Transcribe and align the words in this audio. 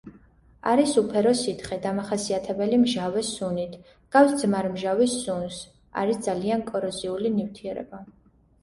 არის 0.69 0.93
უფერო 1.01 1.33
სითხე 1.41 1.77
დამახასიათებელი 1.83 2.79
მჟავე 2.85 3.25
სუნით, 3.29 3.77
ჰგავს 3.93 4.35
ძმარმჟავის 4.41 5.19
სუნს, 5.29 5.61
არის 6.05 6.27
ძალიან 6.31 6.67
კოროზიული 6.73 7.37
ნივთიერება. 7.41 8.05